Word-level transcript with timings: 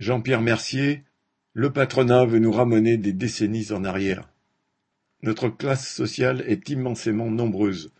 Jean-Pierre 0.00 0.42
Mercier, 0.42 1.04
le 1.52 1.72
patronat 1.72 2.24
veut 2.24 2.40
nous 2.40 2.50
ramener 2.50 2.96
des 2.96 3.12
décennies 3.12 3.70
en 3.70 3.84
arrière. 3.84 4.28
Notre 5.22 5.48
classe 5.48 5.88
sociale 5.88 6.42
est 6.48 6.68
immensément 6.68 7.30
nombreuse. 7.30 7.92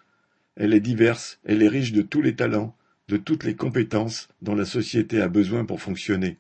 Elle 0.57 0.75
est 0.75 0.80
diverse, 0.80 1.38
elle 1.45 1.62
est 1.62 1.69
riche 1.69 1.93
de 1.93 2.03
tous 2.03 2.21
les 2.21 2.35
talents, 2.35 2.77
de 3.09 3.17
toutes 3.17 3.45
les 3.45 3.54
compétences 3.54 4.29
dont 4.43 4.57
la 4.57 4.65
société 4.65 5.21
a 5.21 5.29
besoin 5.29 5.65
pour 5.65 5.80
fonctionner. 5.80 6.37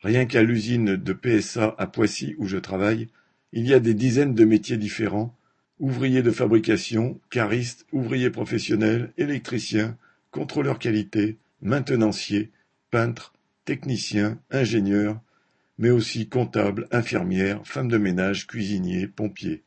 Rien 0.00 0.26
qu'à 0.26 0.42
l'usine 0.42 0.94
de 0.96 1.12
PSA 1.12 1.74
à 1.76 1.86
Poissy 1.88 2.36
où 2.38 2.46
je 2.46 2.56
travaille, 2.56 3.08
il 3.52 3.66
y 3.66 3.74
a 3.74 3.80
des 3.80 3.94
dizaines 3.94 4.34
de 4.34 4.44
métiers 4.44 4.76
différents, 4.76 5.36
ouvriers 5.80 6.22
de 6.22 6.30
fabrication, 6.30 7.20
caristes, 7.30 7.84
ouvriers 7.92 8.30
professionnels, 8.30 9.12
électriciens, 9.18 9.98
contrôleurs 10.30 10.78
qualité, 10.78 11.36
maintenanciers, 11.62 12.50
peintres, 12.90 13.32
techniciens, 13.68 14.40
ingénieurs, 14.50 15.20
mais 15.76 15.90
aussi 15.90 16.26
comptables, 16.26 16.88
infirmières, 16.90 17.60
femmes 17.66 17.90
de 17.90 17.98
ménage, 17.98 18.46
cuisiniers, 18.46 19.06
pompiers. 19.06 19.62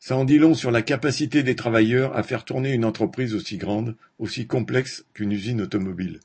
Ça 0.00 0.16
en 0.16 0.24
dit 0.24 0.38
long 0.38 0.54
sur 0.54 0.72
la 0.72 0.82
capacité 0.82 1.44
des 1.44 1.54
travailleurs 1.54 2.16
à 2.16 2.24
faire 2.24 2.44
tourner 2.44 2.72
une 2.72 2.84
entreprise 2.84 3.36
aussi 3.36 3.56
grande, 3.56 3.94
aussi 4.18 4.48
complexe 4.48 5.06
qu'une 5.14 5.30
usine 5.30 5.60
automobile. 5.60 6.18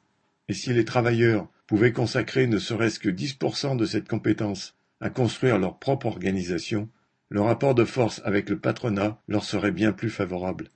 Et 0.48 0.56
si 0.56 0.74
les 0.74 0.84
travailleurs 0.84 1.48
pouvaient 1.68 1.94
consacrer 1.94 2.48
ne 2.48 2.58
serait-ce 2.58 2.98
que 2.98 3.10
10% 3.10 3.78
de 3.78 3.86
cette 3.86 4.08
compétence 4.08 4.76
à 5.00 5.12
construire 5.12 5.60
leur 5.60 5.78
propre 5.78 6.08
organisation, 6.08 6.90
le 7.30 7.42
rapport 7.42 7.76
de 7.76 7.86
force 7.86 8.20
avec 8.26 8.50
le 8.50 8.58
patronat 8.58 9.22
leur 9.28 9.44
serait 9.44 9.72
bien 9.72 9.92
plus 9.92 10.10
favorable. 10.10 10.72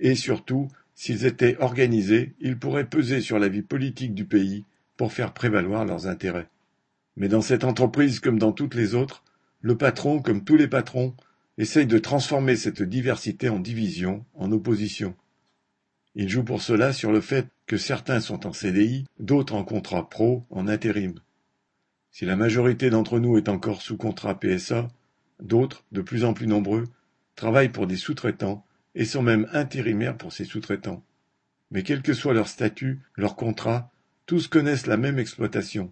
Et 0.00 0.16
surtout, 0.16 0.66
s'ils 0.96 1.26
étaient 1.26 1.56
organisés, 1.60 2.34
ils 2.40 2.58
pourraient 2.58 2.88
peser 2.88 3.20
sur 3.20 3.38
la 3.38 3.48
vie 3.48 3.62
politique 3.62 4.14
du 4.14 4.24
pays 4.24 4.64
pour 4.98 5.14
faire 5.14 5.32
prévaloir 5.32 5.86
leurs 5.86 6.06
intérêts. 6.08 6.48
Mais 7.16 7.28
dans 7.28 7.40
cette 7.40 7.64
entreprise 7.64 8.20
comme 8.20 8.38
dans 8.38 8.52
toutes 8.52 8.74
les 8.74 8.94
autres, 8.94 9.24
le 9.62 9.78
patron, 9.78 10.20
comme 10.20 10.44
tous 10.44 10.56
les 10.56 10.68
patrons, 10.68 11.14
essaye 11.56 11.86
de 11.86 11.98
transformer 11.98 12.56
cette 12.56 12.82
diversité 12.82 13.48
en 13.48 13.60
division, 13.60 14.26
en 14.34 14.52
opposition. 14.52 15.14
Il 16.14 16.28
joue 16.28 16.44
pour 16.44 16.62
cela 16.62 16.92
sur 16.92 17.12
le 17.12 17.20
fait 17.20 17.46
que 17.66 17.76
certains 17.76 18.20
sont 18.20 18.46
en 18.46 18.52
CDI, 18.52 19.06
d'autres 19.18 19.54
en 19.54 19.64
contrat 19.64 20.08
pro, 20.08 20.44
en 20.50 20.68
intérim. 20.68 21.14
Si 22.10 22.24
la 22.24 22.36
majorité 22.36 22.90
d'entre 22.90 23.20
nous 23.20 23.38
est 23.38 23.48
encore 23.48 23.82
sous 23.82 23.96
contrat 23.96 24.38
PSA, 24.38 24.88
d'autres, 25.40 25.84
de 25.92 26.02
plus 26.02 26.24
en 26.24 26.34
plus 26.34 26.48
nombreux, 26.48 26.84
travaillent 27.36 27.68
pour 27.68 27.86
des 27.86 27.96
sous-traitants 27.96 28.64
et 28.96 29.04
sont 29.04 29.22
même 29.22 29.46
intérimaires 29.52 30.16
pour 30.16 30.32
ces 30.32 30.44
sous-traitants. 30.44 31.04
Mais 31.70 31.84
quel 31.84 32.02
que 32.02 32.14
soit 32.14 32.34
leur 32.34 32.48
statut, 32.48 33.00
leur 33.14 33.36
contrat, 33.36 33.92
tous 34.28 34.46
connaissent 34.46 34.86
la 34.86 34.98
même 34.98 35.18
exploitation. 35.18 35.90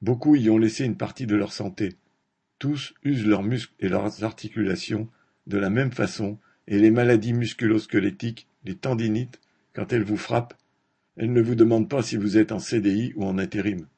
Beaucoup 0.00 0.36
y 0.36 0.48
ont 0.48 0.58
laissé 0.58 0.84
une 0.84 0.96
partie 0.96 1.26
de 1.26 1.34
leur 1.34 1.52
santé. 1.52 1.96
Tous 2.60 2.94
usent 3.02 3.26
leurs 3.26 3.42
muscles 3.42 3.74
et 3.80 3.88
leurs 3.88 4.22
articulations 4.22 5.08
de 5.48 5.58
la 5.58 5.68
même 5.68 5.90
façon, 5.90 6.38
et 6.68 6.78
les 6.78 6.92
maladies 6.92 7.32
musculo-squelettiques, 7.32 8.46
les 8.64 8.76
tendinites, 8.76 9.40
quand 9.72 9.92
elles 9.92 10.04
vous 10.04 10.16
frappent, 10.16 10.54
elles 11.16 11.32
ne 11.32 11.42
vous 11.42 11.56
demandent 11.56 11.88
pas 11.88 12.00
si 12.00 12.16
vous 12.16 12.38
êtes 12.38 12.52
en 12.52 12.60
CDI 12.60 13.12
ou 13.16 13.24
en 13.24 13.38
intérim. 13.38 13.88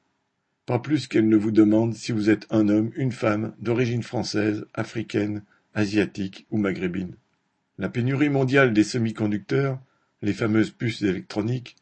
Pas 0.65 0.79
plus 0.79 1.07
qu'elles 1.07 1.29
ne 1.29 1.37
vous 1.37 1.51
demandent 1.51 1.95
si 1.95 2.13
vous 2.13 2.31
êtes 2.31 2.47
un 2.49 2.67
homme, 2.71 2.93
une 2.97 3.13
femme, 3.13 3.53
d'origine 3.61 4.03
française, 4.03 4.65
africaine, 4.73 5.43
asiatique 5.75 6.47
ou 6.51 6.57
maghrébine. 6.57 7.15
La 7.77 7.91
pénurie 7.91 8.31
mondiale 8.31 8.73
des 8.73 8.85
semi-conducteurs, 8.85 9.79
les 10.23 10.33
fameuses 10.33 10.71
puces 10.71 11.03
électroniques, 11.03 11.77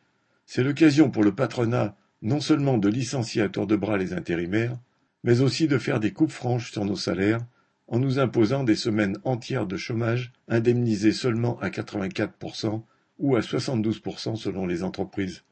c'est 0.51 0.65
l'occasion 0.65 1.11
pour 1.11 1.23
le 1.23 1.35
patronat 1.35 1.95
non 2.23 2.41
seulement 2.41 2.79
de 2.79 2.89
licencier 2.89 3.43
à 3.43 3.51
tour 3.51 3.67
de 3.67 3.77
bras 3.77 3.99
les 3.99 4.15
intérimaires, 4.15 4.79
mais 5.23 5.43
aussi 5.43 5.69
de 5.69 5.77
faire 5.77 6.01
des 6.01 6.15
coupes 6.15 6.33
franches 6.33 6.73
sur 6.73 6.87
nos 6.87 6.97
salaires 6.97 7.45
en 7.87 7.99
nous 7.99 8.19
imposant 8.19 8.65
des 8.65 8.75
semaines 8.75 9.19
entières 9.25 9.67
de 9.67 9.77
chômage 9.77 10.33
indemnisées 10.49 11.13
seulement 11.13 11.61
à 11.61 11.69
84% 11.69 12.83
ou 13.19 13.37
à 13.37 13.41
72% 13.41 14.37
selon 14.37 14.67
les 14.67 14.83
entreprises. 14.83 15.45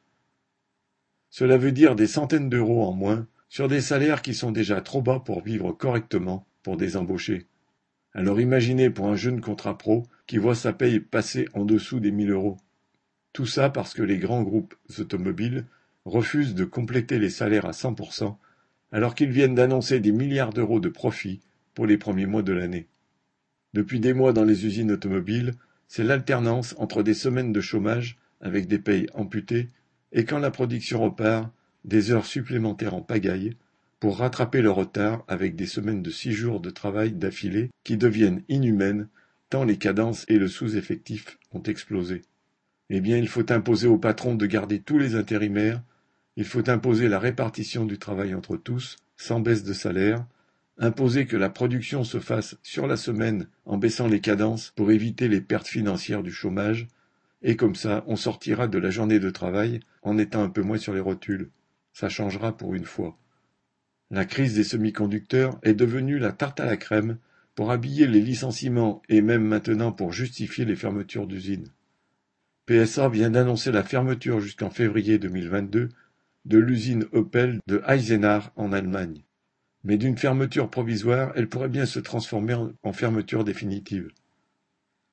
Cela 1.28 1.58
veut 1.58 1.72
dire 1.72 1.94
des 1.94 2.06
centaines 2.06 2.48
d'euros 2.48 2.86
en 2.86 2.92
moins 2.92 3.26
sur 3.50 3.68
des 3.68 3.82
salaires 3.82 4.22
qui 4.22 4.32
sont 4.32 4.50
déjà 4.50 4.80
trop 4.80 5.02
bas 5.02 5.20
pour 5.20 5.42
vivre 5.42 5.72
correctement 5.72 6.46
pour 6.62 6.78
des 6.78 6.96
embauchés. 6.96 7.46
Alors 8.14 8.40
imaginez 8.40 8.88
pour 8.88 9.08
un 9.08 9.16
jeune 9.16 9.42
contrat 9.42 9.76
pro 9.76 10.04
qui 10.26 10.38
voit 10.38 10.54
sa 10.54 10.72
paye 10.72 11.00
passer 11.00 11.48
en 11.52 11.66
dessous 11.66 12.00
des 12.00 12.12
1000 12.12 12.30
euros. 12.30 12.56
Tout 13.36 13.44
ça 13.44 13.68
parce 13.68 13.92
que 13.92 14.02
les 14.02 14.16
grands 14.16 14.42
groupes 14.42 14.74
automobiles 14.98 15.66
refusent 16.06 16.54
de 16.54 16.64
compléter 16.64 17.18
les 17.18 17.28
salaires 17.28 17.66
à 17.66 17.72
100%, 17.72 18.34
alors 18.92 19.14
qu'ils 19.14 19.28
viennent 19.28 19.54
d'annoncer 19.54 20.00
des 20.00 20.10
milliards 20.10 20.54
d'euros 20.54 20.80
de 20.80 20.88
profits 20.88 21.42
pour 21.74 21.84
les 21.84 21.98
premiers 21.98 22.24
mois 22.24 22.42
de 22.42 22.54
l'année. 22.54 22.86
Depuis 23.74 24.00
des 24.00 24.14
mois 24.14 24.32
dans 24.32 24.46
les 24.46 24.64
usines 24.64 24.90
automobiles, 24.90 25.52
c'est 25.86 26.02
l'alternance 26.02 26.74
entre 26.78 27.02
des 27.02 27.12
semaines 27.12 27.52
de 27.52 27.60
chômage 27.60 28.16
avec 28.40 28.68
des 28.68 28.78
payes 28.78 29.06
amputées 29.12 29.68
et 30.12 30.24
quand 30.24 30.38
la 30.38 30.50
production 30.50 31.02
repart, 31.02 31.52
des 31.84 32.12
heures 32.12 32.24
supplémentaires 32.24 32.94
en 32.94 33.02
pagaille 33.02 33.54
pour 34.00 34.16
rattraper 34.16 34.62
le 34.62 34.70
retard 34.70 35.24
avec 35.28 35.56
des 35.56 35.66
semaines 35.66 36.00
de 36.00 36.10
six 36.10 36.32
jours 36.32 36.60
de 36.60 36.70
travail 36.70 37.12
d'affilée 37.12 37.68
qui 37.84 37.98
deviennent 37.98 38.44
inhumaines 38.48 39.08
tant 39.50 39.64
les 39.64 39.76
cadences 39.76 40.24
et 40.28 40.38
le 40.38 40.48
sous-effectif 40.48 41.36
ont 41.52 41.62
explosé. 41.64 42.22
Eh 42.88 43.00
bien, 43.00 43.16
il 43.16 43.28
faut 43.28 43.50
imposer 43.50 43.88
au 43.88 43.98
patron 43.98 44.34
de 44.34 44.46
garder 44.46 44.80
tous 44.80 44.98
les 44.98 45.14
intérimaires, 45.16 45.82
il 46.36 46.44
faut 46.44 46.68
imposer 46.68 47.08
la 47.08 47.18
répartition 47.18 47.84
du 47.84 47.98
travail 47.98 48.34
entre 48.34 48.56
tous, 48.56 48.96
sans 49.16 49.40
baisse 49.40 49.64
de 49.64 49.72
salaire, 49.72 50.24
imposer 50.78 51.26
que 51.26 51.36
la 51.36 51.48
production 51.48 52.04
se 52.04 52.20
fasse 52.20 52.56
sur 52.62 52.86
la 52.86 52.96
semaine 52.96 53.48
en 53.64 53.78
baissant 53.78 54.06
les 54.06 54.20
cadences 54.20 54.72
pour 54.76 54.90
éviter 54.90 55.28
les 55.28 55.40
pertes 55.40 55.66
financières 55.66 56.22
du 56.22 56.30
chômage, 56.30 56.86
et 57.42 57.56
comme 57.56 57.74
ça 57.74 58.04
on 58.06 58.16
sortira 58.16 58.68
de 58.68 58.78
la 58.78 58.90
journée 58.90 59.18
de 59.18 59.30
travail 59.30 59.80
en 60.02 60.18
étant 60.18 60.42
un 60.42 60.50
peu 60.50 60.62
moins 60.62 60.78
sur 60.78 60.92
les 60.92 61.00
rotules. 61.00 61.50
Ça 61.92 62.08
changera 62.08 62.56
pour 62.56 62.74
une 62.74 62.84
fois. 62.84 63.16
La 64.10 64.24
crise 64.24 64.54
des 64.54 64.64
semi-conducteurs 64.64 65.58
est 65.62 65.74
devenue 65.74 66.18
la 66.18 66.32
tarte 66.32 66.60
à 66.60 66.66
la 66.66 66.76
crème 66.76 67.18
pour 67.54 67.70
habiller 67.70 68.06
les 68.06 68.20
licenciements 68.20 69.02
et 69.08 69.22
même 69.22 69.44
maintenant 69.44 69.90
pour 69.90 70.12
justifier 70.12 70.64
les 70.64 70.76
fermetures 70.76 71.26
d'usines. 71.26 71.72
PSA 72.66 73.08
vient 73.08 73.30
d'annoncer 73.30 73.70
la 73.70 73.84
fermeture 73.84 74.40
jusqu'en 74.40 74.70
février 74.70 75.18
2022 75.18 75.88
de 76.46 76.58
l'usine 76.58 77.06
Opel 77.12 77.60
de 77.68 77.80
Eisenach 77.86 78.50
en 78.56 78.72
Allemagne. 78.72 79.22
Mais 79.84 79.96
d'une 79.96 80.18
fermeture 80.18 80.68
provisoire, 80.68 81.32
elle 81.36 81.48
pourrait 81.48 81.68
bien 81.68 81.86
se 81.86 82.00
transformer 82.00 82.56
en 82.82 82.92
fermeture 82.92 83.44
définitive. 83.44 84.10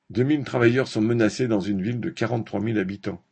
2000 0.10 0.44
travailleurs 0.46 0.88
sont 0.88 1.02
menacés 1.02 1.48
dans 1.48 1.60
une 1.60 1.84
ville 1.84 2.00
de 2.00 2.10
43 2.10 2.60
000 2.60 2.80
habitants. 2.80 3.24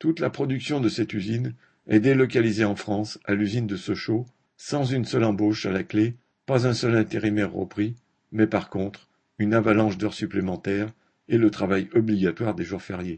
Toute 0.00 0.18
la 0.18 0.30
production 0.30 0.80
de 0.80 0.88
cette 0.88 1.12
usine 1.12 1.54
est 1.86 2.00
délocalisée 2.00 2.64
en 2.64 2.74
France, 2.74 3.20
à 3.24 3.34
l'usine 3.34 3.68
de 3.68 3.76
Sochaux, 3.76 4.26
sans 4.56 4.84
une 4.84 5.04
seule 5.04 5.24
embauche 5.24 5.64
à 5.64 5.70
la 5.70 5.84
clé, 5.84 6.16
pas 6.44 6.66
un 6.66 6.74
seul 6.74 6.96
intérimaire 6.96 7.52
repris, 7.52 7.94
mais 8.32 8.48
par 8.48 8.68
contre, 8.68 9.08
une 9.38 9.54
avalanche 9.54 9.96
d'heures 9.96 10.12
supplémentaires 10.12 10.92
et 11.28 11.38
le 11.38 11.50
travail 11.50 11.88
obligatoire 11.94 12.54
des 12.54 12.64
jours 12.64 12.82
fériés. 12.82 13.16